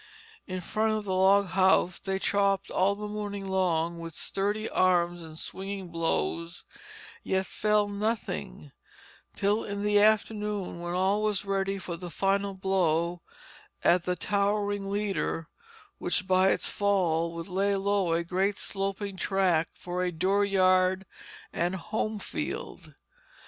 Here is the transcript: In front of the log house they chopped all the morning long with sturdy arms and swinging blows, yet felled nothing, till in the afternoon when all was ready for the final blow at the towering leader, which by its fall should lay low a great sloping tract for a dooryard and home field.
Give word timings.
In 0.47 0.61
front 0.61 0.93
of 0.93 1.05
the 1.05 1.13
log 1.13 1.49
house 1.49 1.99
they 1.99 2.17
chopped 2.17 2.71
all 2.71 2.95
the 2.95 3.07
morning 3.07 3.45
long 3.45 3.99
with 3.99 4.15
sturdy 4.15 4.67
arms 4.67 5.21
and 5.21 5.37
swinging 5.37 5.89
blows, 5.89 6.65
yet 7.21 7.45
felled 7.45 7.91
nothing, 7.91 8.71
till 9.35 9.63
in 9.63 9.83
the 9.83 9.99
afternoon 9.99 10.79
when 10.81 10.95
all 10.95 11.21
was 11.21 11.45
ready 11.45 11.77
for 11.77 11.97
the 11.97 12.09
final 12.09 12.55
blow 12.55 13.21
at 13.83 14.05
the 14.05 14.15
towering 14.15 14.89
leader, 14.89 15.45
which 15.99 16.25
by 16.25 16.49
its 16.49 16.67
fall 16.67 17.37
should 17.43 17.51
lay 17.53 17.75
low 17.75 18.11
a 18.13 18.23
great 18.23 18.57
sloping 18.57 19.15
tract 19.17 19.77
for 19.77 20.01
a 20.03 20.11
dooryard 20.11 21.05
and 21.53 21.75
home 21.75 22.17
field. 22.17 22.95